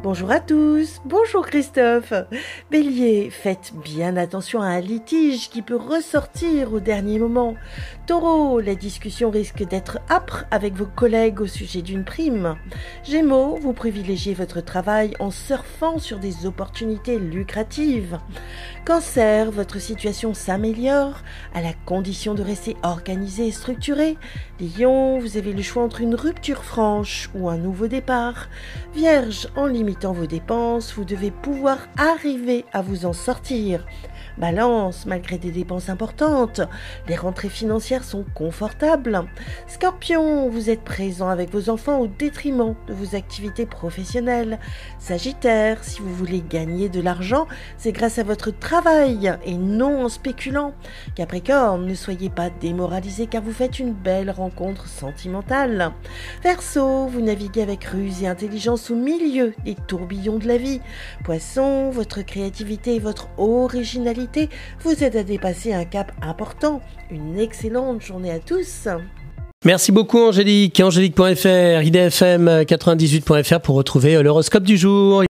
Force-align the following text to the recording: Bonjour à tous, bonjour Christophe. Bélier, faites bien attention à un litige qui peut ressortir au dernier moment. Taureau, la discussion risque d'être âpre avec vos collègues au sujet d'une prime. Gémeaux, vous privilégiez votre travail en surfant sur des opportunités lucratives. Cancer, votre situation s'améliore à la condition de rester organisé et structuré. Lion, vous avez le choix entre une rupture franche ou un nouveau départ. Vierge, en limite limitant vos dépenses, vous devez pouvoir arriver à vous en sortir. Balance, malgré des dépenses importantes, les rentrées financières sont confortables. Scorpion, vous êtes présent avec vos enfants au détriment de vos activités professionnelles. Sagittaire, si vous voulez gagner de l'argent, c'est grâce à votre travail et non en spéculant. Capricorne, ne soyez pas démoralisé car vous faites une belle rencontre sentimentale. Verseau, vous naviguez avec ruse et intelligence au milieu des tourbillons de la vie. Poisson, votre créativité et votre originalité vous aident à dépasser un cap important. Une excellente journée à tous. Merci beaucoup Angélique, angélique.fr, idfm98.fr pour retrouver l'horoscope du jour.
Bonjour 0.00 0.30
à 0.30 0.38
tous, 0.38 1.00
bonjour 1.04 1.44
Christophe. 1.44 2.12
Bélier, 2.70 3.30
faites 3.30 3.72
bien 3.82 4.16
attention 4.16 4.62
à 4.62 4.66
un 4.66 4.80
litige 4.80 5.50
qui 5.50 5.60
peut 5.60 5.74
ressortir 5.74 6.72
au 6.72 6.78
dernier 6.78 7.18
moment. 7.18 7.56
Taureau, 8.06 8.60
la 8.60 8.76
discussion 8.76 9.28
risque 9.28 9.66
d'être 9.66 9.98
âpre 10.08 10.44
avec 10.52 10.74
vos 10.74 10.86
collègues 10.86 11.40
au 11.40 11.48
sujet 11.48 11.82
d'une 11.82 12.04
prime. 12.04 12.56
Gémeaux, 13.02 13.56
vous 13.56 13.72
privilégiez 13.72 14.34
votre 14.34 14.60
travail 14.60 15.14
en 15.18 15.32
surfant 15.32 15.98
sur 15.98 16.20
des 16.20 16.46
opportunités 16.46 17.18
lucratives. 17.18 18.20
Cancer, 18.86 19.50
votre 19.50 19.80
situation 19.80 20.32
s'améliore 20.32 21.22
à 21.54 21.60
la 21.60 21.72
condition 21.86 22.34
de 22.34 22.42
rester 22.42 22.76
organisé 22.84 23.48
et 23.48 23.52
structuré. 23.52 24.16
Lion, 24.60 25.18
vous 25.18 25.36
avez 25.36 25.52
le 25.52 25.62
choix 25.62 25.82
entre 25.82 26.02
une 26.02 26.14
rupture 26.14 26.62
franche 26.62 27.30
ou 27.34 27.48
un 27.48 27.58
nouveau 27.58 27.88
départ. 27.88 28.48
Vierge, 28.94 29.48
en 29.56 29.66
limite 29.66 29.87
limitant 29.88 30.12
vos 30.12 30.26
dépenses, 30.26 30.92
vous 30.92 31.06
devez 31.06 31.30
pouvoir 31.30 31.78
arriver 31.96 32.66
à 32.74 32.82
vous 32.82 33.06
en 33.06 33.14
sortir. 33.14 33.86
Balance, 34.38 35.04
malgré 35.04 35.36
des 35.36 35.50
dépenses 35.50 35.88
importantes, 35.88 36.60
les 37.08 37.16
rentrées 37.16 37.48
financières 37.48 38.04
sont 38.04 38.24
confortables. 38.34 39.24
Scorpion, 39.66 40.48
vous 40.48 40.70
êtes 40.70 40.82
présent 40.82 41.28
avec 41.28 41.50
vos 41.50 41.70
enfants 41.70 41.98
au 41.98 42.06
détriment 42.06 42.76
de 42.86 42.94
vos 42.94 43.16
activités 43.16 43.66
professionnelles. 43.66 44.60
Sagittaire, 45.00 45.82
si 45.82 46.00
vous 46.00 46.14
voulez 46.14 46.40
gagner 46.48 46.88
de 46.88 47.00
l'argent, 47.00 47.48
c'est 47.78 47.90
grâce 47.90 48.20
à 48.20 48.22
votre 48.22 48.56
travail 48.56 49.36
et 49.44 49.56
non 49.56 50.04
en 50.04 50.08
spéculant. 50.08 50.72
Capricorne, 51.16 51.84
ne 51.84 51.94
soyez 51.94 52.30
pas 52.30 52.48
démoralisé 52.48 53.26
car 53.26 53.42
vous 53.42 53.52
faites 53.52 53.80
une 53.80 53.92
belle 53.92 54.30
rencontre 54.30 54.86
sentimentale. 54.86 55.90
Verseau, 56.44 57.06
vous 57.06 57.22
naviguez 57.22 57.62
avec 57.62 57.84
ruse 57.84 58.22
et 58.22 58.28
intelligence 58.28 58.92
au 58.92 58.94
milieu 58.94 59.52
des 59.64 59.74
tourbillons 59.74 60.38
de 60.38 60.46
la 60.46 60.58
vie. 60.58 60.80
Poisson, 61.24 61.90
votre 61.90 62.22
créativité 62.22 62.94
et 62.94 63.00
votre 63.00 63.28
originalité 63.36 64.27
vous 64.82 65.04
aident 65.04 65.16
à 65.16 65.22
dépasser 65.22 65.72
un 65.72 65.84
cap 65.84 66.12
important. 66.22 66.80
Une 67.10 67.38
excellente 67.38 68.02
journée 68.02 68.30
à 68.30 68.38
tous. 68.38 68.88
Merci 69.64 69.90
beaucoup 69.90 70.20
Angélique, 70.20 70.78
angélique.fr, 70.78 71.82
idfm98.fr 71.82 73.60
pour 73.60 73.74
retrouver 73.74 74.22
l'horoscope 74.22 74.62
du 74.62 74.76
jour. 74.76 75.24